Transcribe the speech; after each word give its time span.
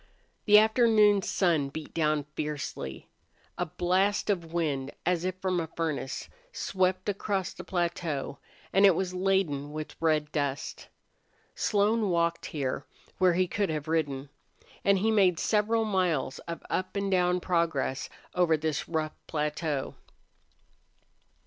The 0.45 0.57
afternoon 0.57 1.21
sun 1.21 1.69
beat 1.69 1.93
down 1.93 2.23
fiercely. 2.35 3.07
A 3.55 3.67
blast 3.67 4.31
of 4.31 4.51
wind, 4.51 4.91
as 5.05 5.23
if 5.25 5.35
from 5.39 5.59
a 5.59 5.67
furnace, 5.67 6.27
swept 6.51 7.07
across 7.07 7.53
the 7.53 7.63
plateau, 7.63 8.39
and 8.73 8.83
it 8.87 8.95
was 8.95 9.13
laden 9.13 9.71
with 9.71 9.95
red 9.99 10.31
dust. 10.31 10.87
Slone 11.53 12.09
walked 12.09 12.47
here, 12.47 12.83
where 13.19 13.33
he 13.33 13.47
could 13.47 13.69
have 13.69 13.87
ridden. 13.87 14.29
And 14.83 14.97
he 14.97 15.11
made 15.11 15.37
several 15.37 15.85
miles 15.85 16.39
of 16.47 16.63
up 16.67 16.95
and 16.95 17.11
down 17.11 17.39
progress 17.39 18.09
over 18.33 18.57
this 18.57 18.89
rough 18.89 19.13
plateau. 19.27 19.93